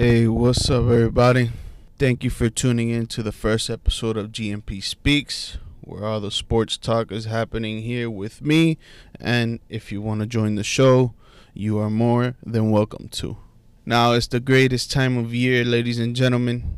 [0.00, 1.50] Hey, what's up, everybody?
[1.98, 6.30] Thank you for tuning in to the first episode of GMP Speaks, where all the
[6.30, 8.78] sports talk is happening here with me.
[9.18, 11.14] And if you want to join the show,
[11.52, 13.38] you are more than welcome to.
[13.84, 16.76] Now, it's the greatest time of year, ladies and gentlemen,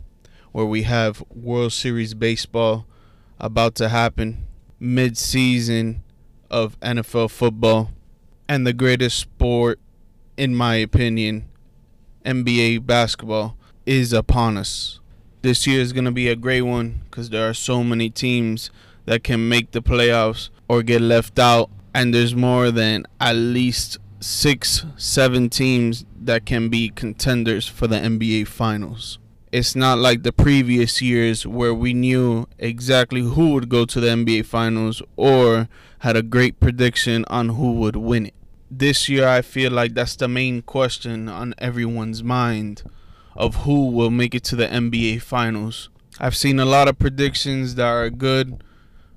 [0.52, 2.86] where we have World Series baseball
[3.38, 4.46] about to happen,
[4.78, 6.02] mid season
[6.50, 7.90] of NFL football,
[8.48, 9.78] and the greatest sport,
[10.38, 11.49] in my opinion,
[12.24, 13.56] NBA basketball,
[13.86, 15.00] is upon us.
[15.42, 18.70] This year is going to be a great one because there are so many teams
[19.06, 23.98] that can make the playoffs or get left out, and there's more than at least
[24.20, 29.18] six, seven teams that can be contenders for the NBA Finals.
[29.50, 34.08] It's not like the previous years where we knew exactly who would go to the
[34.08, 35.68] NBA Finals or
[36.00, 38.34] had a great prediction on who would win it.
[38.72, 42.84] This year, I feel like that's the main question on everyone's mind
[43.34, 45.88] of who will make it to the NBA Finals.
[46.20, 48.62] I've seen a lot of predictions that are good,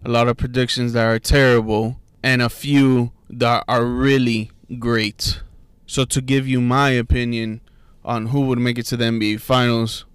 [0.03, 5.41] a lot of predictions that are terrible, and a few that are really great.
[5.85, 7.61] So, to give you my opinion
[8.03, 10.05] on who would make it to the NBA Finals,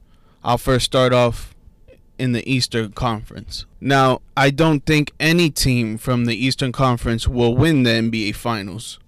[0.43, 1.55] I'll first start off
[2.19, 3.67] in the Eastern Conference.
[3.81, 8.99] Now, I don't think any team from the Eastern Conference will win the NBA Finals.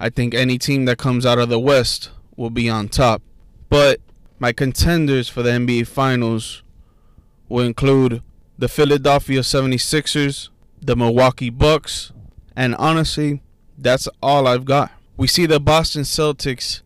[0.00, 3.22] I think any team that comes out of the West will be on top.
[3.68, 4.00] But
[4.38, 6.62] my contenders for the NBA Finals
[7.48, 8.22] will include
[8.56, 10.48] the Philadelphia 76ers,
[10.80, 12.12] the Milwaukee Bucks,
[12.54, 13.42] and honestly,
[13.76, 14.90] that's all I've got.
[15.16, 16.82] We see the Boston Celtics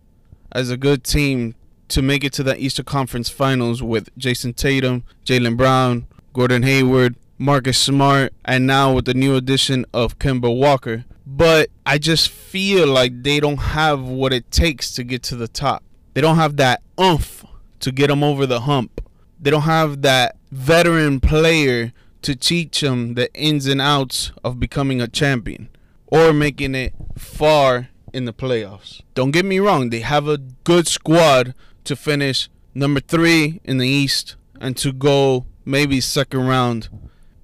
[0.53, 1.55] as a good team
[1.89, 7.17] to make it to the Eastern Conference Finals with Jayson Tatum, Jaylen Brown, Gordon Hayward,
[7.37, 11.05] Marcus Smart, and now with the new addition of Kemba Walker.
[11.27, 15.49] But I just feel like they don't have what it takes to get to the
[15.49, 15.83] top.
[16.15, 17.45] They don't have that oomph
[17.81, 19.01] to get them over the hump.
[19.41, 25.01] They don't have that veteran player to teach them the ins and outs of becoming
[25.01, 25.69] a champion
[26.07, 29.01] or making it far in the playoffs.
[29.15, 31.55] Don't get me wrong, they have a good squad
[31.85, 36.89] to finish number three in the East and to go maybe second round,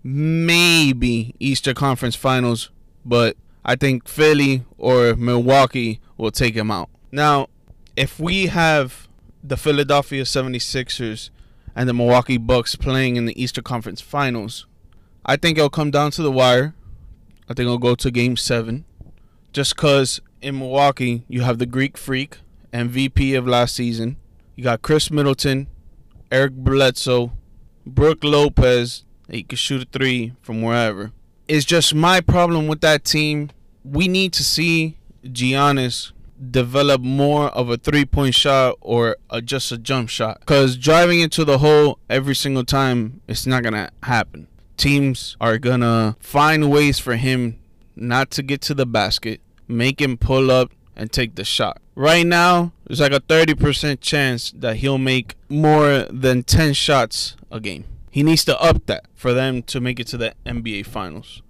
[0.03, 2.71] maybe Eastern Conference Finals,
[3.05, 3.37] but
[3.69, 6.89] I think Philly or Milwaukee will take him out.
[7.13, 7.49] Now,
[7.97, 9.09] if we have
[9.45, 11.29] the Philadelphia 76ers
[11.77, 14.67] and the Milwaukee Bucks playing in the Eastern Conference Finals,
[15.27, 16.75] I think it'll come down to the wire.
[17.47, 18.87] I think it'll go to game seven.
[19.53, 22.39] Just because in Milwaukee, you have the Greek Freak,
[22.73, 24.17] MVP of last season.
[24.57, 25.67] You got Khris Middleton,
[26.33, 27.33] Eric Bledsoe,
[27.87, 29.05] Brook Lopez.
[29.29, 31.13] He could shoot a three from wherever.
[31.49, 33.51] It's just my problem with that team.
[33.91, 36.13] We need to see Giannis
[36.51, 40.41] develop more of a three point shot or a, just a jump shot.
[40.41, 44.49] Because driving into the hole every single time, it's not going to happen.
[44.77, 47.59] Teams are going to find ways for him
[47.97, 51.81] not to get to the basket, make him pull up and take the shot.
[51.95, 57.61] Right now, there's like a 30% chance that he'll make more than 10 shots a
[57.61, 57.85] game.
[58.11, 61.43] He needs to up that for them to make it to the NBA Finals.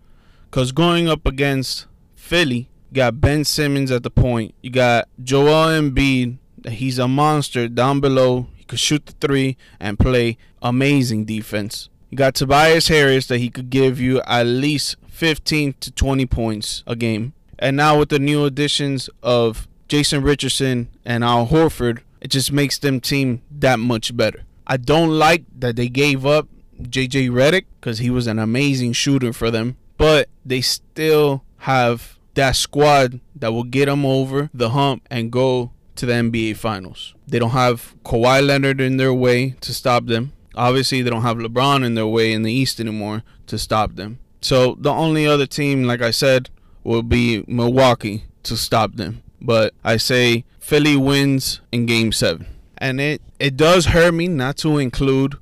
[0.50, 1.86] Because going up against
[2.28, 4.54] Philly, you got Ben Simmons at the point.
[4.60, 6.36] You got Joel Embiid.
[6.68, 8.48] He's a monster down below.
[8.54, 11.88] He could shoot the three and play amazing defense.
[12.10, 16.84] You got Tobias Harris that he could give you at least 15 to 20 points
[16.86, 17.32] a game.
[17.58, 22.76] And now with the new additions of Jason Richardson and Al Horford, it just makes
[22.76, 24.42] them team that much better.
[24.66, 26.46] I don't like that they gave up
[26.78, 32.54] JJ Redick because he was an amazing shooter for them, but they still have that
[32.54, 37.14] squad that will get them over the hump and go to the NBA Finals.
[37.26, 40.32] They don't have Kawhi Leonard in their way to stop them.
[40.54, 44.20] Obviously, they don't have LeBron in their way in the East anymore to stop them.
[44.40, 46.48] So the only other team, like I said,
[46.84, 49.22] will be Milwaukee to stop them.
[49.40, 52.46] But I say Philly wins in game seven.
[52.78, 55.38] And it, it does hurt me not to include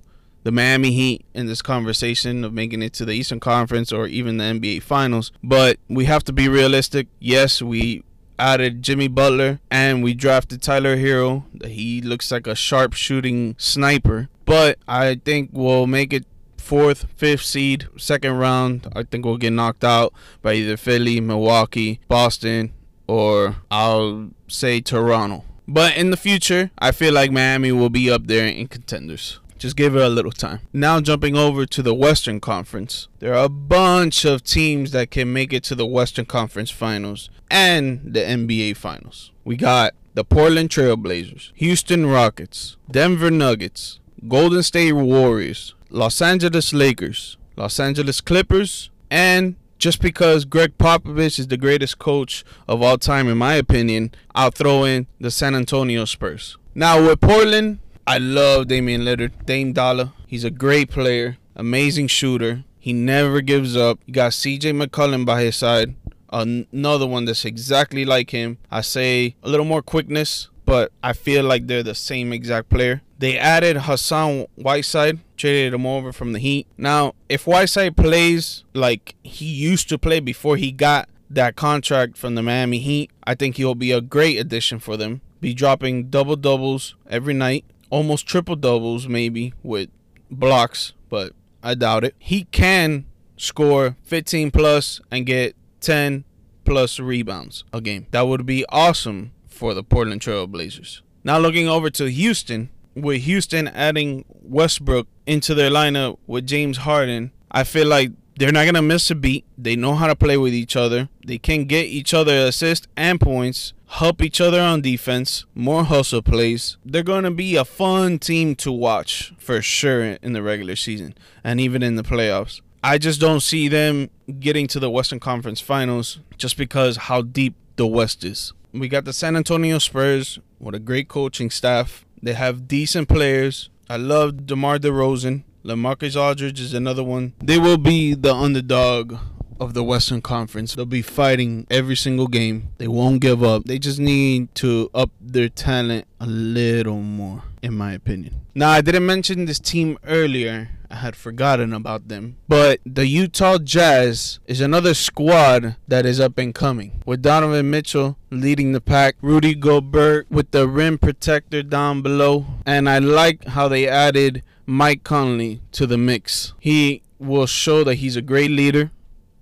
[0.47, 4.37] the Miami Heat in this conversation of making it to the Eastern Conference or even
[4.37, 5.33] the NBA Finals.
[5.43, 7.09] But we have to be realistic.
[7.19, 8.05] Yes, we
[8.39, 11.43] added Jimmy Butler and we drafted Tyler Herro.
[11.67, 14.29] He looks like a sharp shooting sniper.
[14.45, 16.25] But I think we'll make it
[16.59, 18.87] fourth, fifth seed, second round.
[18.95, 20.13] I think we'll get knocked out
[20.43, 22.73] by either Philly, Milwaukee, Boston,
[23.09, 25.43] or I'll say Toronto.
[25.67, 29.41] But in the future, I feel like Miami will be up there in contenders.
[29.59, 30.61] Just give it a little time.
[30.73, 35.33] Now, jumping over to the Western Conference, there are a bunch of teams that can
[35.33, 39.33] make it to the Western Conference Finals and the NBA Finals.
[39.45, 47.37] We got the Portland Trailblazers, Houston Rockets, Denver Nuggets, Golden State Warriors, Los Angeles Lakers,
[47.57, 53.29] Los Angeles Clippers, and just because Gregg Popovich is the greatest coach of all time,
[53.29, 56.57] in my opinion, I'll throw in the San Antonio Spurs.
[56.75, 60.13] Now, with Portland, I love Damian Lillard, Dame Dollar.
[60.29, 62.63] He's a great player, amazing shooter.
[62.79, 63.99] He never gives up.
[64.07, 65.97] You got CJ McCollum by his side,
[66.31, 68.59] another one that's exactly like him.
[68.71, 73.03] I say a little more quickness, but I feel like they're the same exact player.
[73.19, 76.69] They added Hassan Whiteside, traded him over from the Heat.
[76.79, 82.37] Now, if Whiteside plays like he used to play before he got that contract from
[82.37, 85.23] the Miami Heat, I think he'll be a great addition for them.
[85.41, 89.91] Be dropping double doubles every night, almost triple doubles maybe with
[90.31, 92.15] blocks, but I doubt it.
[92.19, 93.07] He can
[93.37, 96.25] score 15 plus and get 10
[96.65, 98.07] plus rebounds a game.
[98.11, 101.03] That would be awesome for the Portland Trail Blazers.
[101.25, 107.33] Now looking over to Houston, with Houston adding Westbrook into their lineup with James Harden,
[107.51, 109.45] I feel like they're not gonna miss a beat.
[109.57, 111.09] They know how to play with each other.
[111.27, 116.23] They can get each other assists and points, help each other on defense, more hustle
[116.23, 116.77] plays.
[116.85, 121.61] They're gonna be a fun team to watch for sure in the regular season and
[121.61, 122.61] even in the playoffs.
[122.83, 127.55] I just don't see them getting to the Western Conference Finals just because how deep
[127.77, 128.53] the West is.
[128.73, 132.05] We got the San Antonio Spurs with a great coaching staff.
[132.23, 133.71] They have decent players.
[133.89, 135.45] I love DeMar DeRozan.
[135.65, 137.33] LaMarcus Aldridge is another one.
[137.43, 139.17] They will be the underdog
[139.61, 140.75] of the Western Conference.
[140.75, 142.69] They'll be fighting every single game.
[142.79, 143.65] They won't give up.
[143.65, 148.41] They just need to up their talent a little more, in my opinion.
[148.55, 150.71] Now, I didn't mention this team earlier.
[150.91, 152.37] I had forgotten about them.
[152.49, 157.03] But the Utah Jazz is another squad that is up and coming.
[157.05, 162.47] With Donovan Mitchell leading the pack, Rudy Gobert with the rim protector down below.
[162.65, 166.55] And I like how they added Mike Conley to the mix.
[166.61, 168.91] He will show that he's a great leader.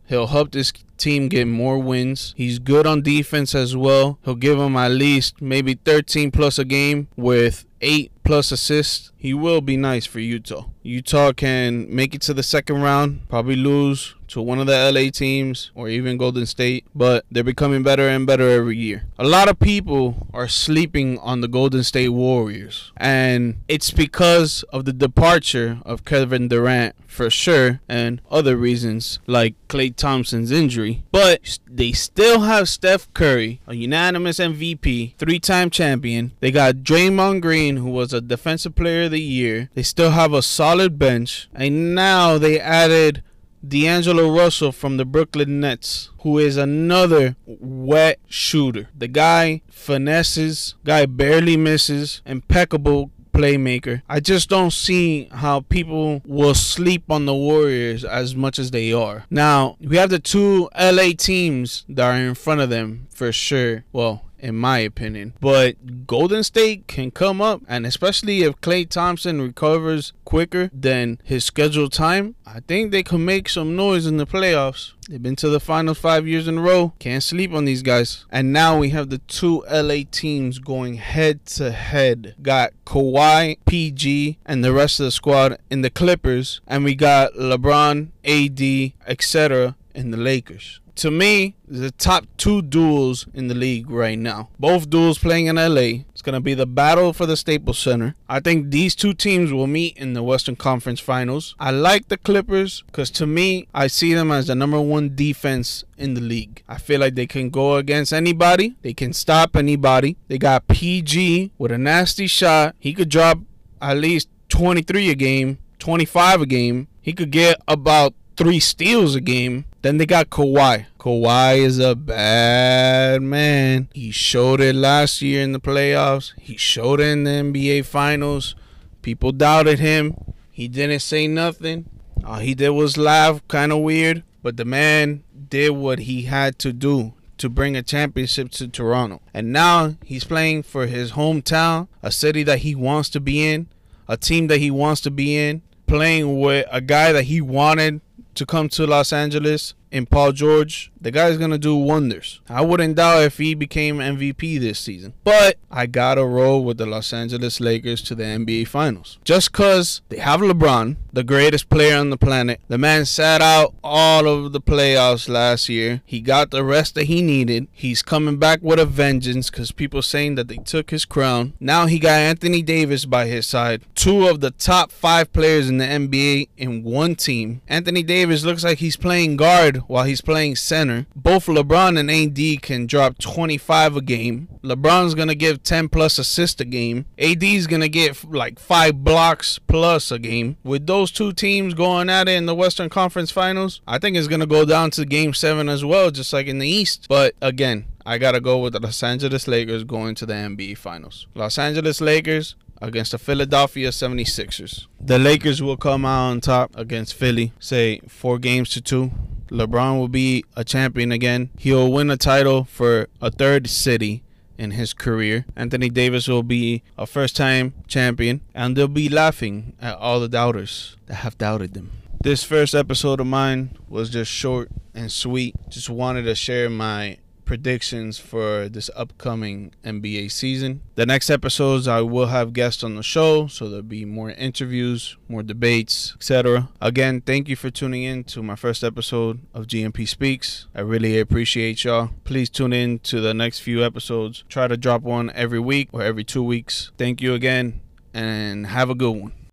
[0.07, 2.35] He'll help this team get more wins.
[2.37, 4.19] He's good on defense as well.
[4.25, 9.13] He'll give them at least maybe 13 plus a game with 8 plus assists.
[9.17, 10.67] He will be nice for Utah.
[10.83, 15.11] Utah can make it to the second round, probably lose to one of the LA
[15.11, 19.05] teams or even Golden State, but they're becoming better and better every year.
[19.17, 24.85] A lot of people are sleeping on the Golden State Warriors, and it's because of
[24.85, 31.05] the departure of Kevin Durant for sure, and other reasons like Klay Thompson's injury.
[31.13, 36.33] But they still have Steph Curry, a unanimous MVP, three time champion.
[36.41, 39.71] They got Draymond Green, who was a Defensive Player of the Year.
[39.75, 43.23] They still have a solid bench, and now they added
[43.69, 48.89] D'Angelo Russell from the Brooklyn Nets, who is another wet shooter.
[48.97, 54.03] The guy finesses, guy barely misses, impeccable playmaker.
[54.09, 58.93] I just don't see how people will sleep on the Warriors as much as they
[58.93, 59.25] are.
[59.29, 63.85] Now, we have the two LA teams that are in front of them for sure.
[63.93, 65.33] Well, in my opinion.
[65.41, 71.45] But Golden State can come up, and especially if Klay Thompson recovers quicker than his
[71.45, 74.93] scheduled time, I think they can make some noise in the playoffs.
[75.09, 76.93] They've been to the finals five years in a row.
[76.99, 78.27] Can't sleep on these guys.
[78.31, 82.35] And now we have the two LA teams going head to head.
[82.43, 86.61] Got Kawhi, PG, and the rest of the squad in the Clippers.
[86.67, 89.77] And we got LeBron, AD, etc.
[89.95, 94.49] in the Lakers to me, the top two duels in the league right now.
[94.59, 96.05] Both duels playing in LA.
[96.13, 98.15] It's going to be the battle for the Staples Center.
[98.29, 101.55] I think these two teams will meet in the Western Conference Finals.
[101.59, 105.85] I like the Clippers because to me, I see them as the number one defense
[105.97, 106.63] in the league.
[106.69, 110.17] I feel like they can go against anybody, they can stop anybody.
[110.29, 112.77] They got PG with a nasty shot.
[112.79, 113.39] He could drop
[113.81, 116.89] at least 23 a game, 25 a game.
[117.01, 119.65] He could get about three steals a game.
[119.85, 120.87] Then they got Kawhi.
[120.99, 123.91] Kawhi is a bad man.
[123.93, 126.33] He showed it last year in the playoffs.
[126.41, 128.55] He showed it in the NBA Finals.
[129.03, 130.17] People doubted him.
[130.51, 131.85] He didn't say nothing.
[132.25, 134.23] All he did was laugh, kind of weird.
[134.43, 139.21] But the man did what he had to do to bring a championship to Toronto.
[139.35, 143.67] And now he's playing for his hometown, a city that he wants to be in,
[144.09, 148.01] a team that he wants to be in, playing with a guy that he wanted
[148.35, 152.41] to come to Los Angeles in Paul George, the guy's gonna do wonders.
[152.49, 155.15] I wouldn't doubt if he became MVP this season.
[155.23, 159.19] But I gotta roll with the Los Angeles Lakers to the NBA Finals.
[159.23, 162.61] Just cause they have LeBron, the greatest player on the planet.
[162.67, 166.03] The man sat out all of the playoffs last year.
[166.05, 167.69] He got the rest that he needed.
[167.71, 171.53] He's coming back with a vengeance because people saying that they took his crown.
[171.61, 173.83] Now he got Anthony Davis by his side.
[173.95, 177.61] Two of the top five players in the NBA in one team.
[177.69, 181.07] Anthony Davis looks like he's playing guard while he's playing center.
[181.15, 184.49] Both LeBron and AD can drop 25 a game.
[184.63, 187.07] LeBron's gonna give 10 plus assists a game.
[187.19, 190.57] AD's gonna get like five blocks plus a game.
[190.65, 194.29] With those two teams going at it in the Western Conference Finals, I think it's
[194.29, 197.07] gonna go down to Game Seven as well, just like in the East.
[197.09, 201.27] But again, I gotta go with the Los Angeles Lakers going to the NBA Finals.
[201.35, 204.87] Los Angeles Lakers against the Philadelphia 76ers.
[205.01, 209.11] The Lakers will come out on top against Philly, say four games to two.
[209.55, 211.51] LeBron will be a champion again.
[211.57, 214.25] He'll win a title for a third city
[214.59, 215.47] in his career.
[215.55, 220.29] Anthony Davis will be a first time champion, and they'll be laughing at all the
[220.29, 221.93] doubters that have doubted them.
[222.21, 225.55] This first episode of mine was just short and sweet.
[225.69, 230.81] Just wanted to share my predictions for this upcoming NBA season.
[230.95, 235.17] The next episodes I will have guests on the show, so there'll be more interviews,
[235.29, 236.69] more debates, etc.
[236.81, 240.67] Again, thank you for tuning in to my first episode of GMP Speaks.
[240.75, 242.11] I really appreciate y'all.
[242.25, 244.45] Please tune in to the next few episodes.
[244.49, 246.91] Try to drop one every week or every 2 weeks.
[246.99, 247.81] Thank you again
[248.13, 249.44] and have a good one.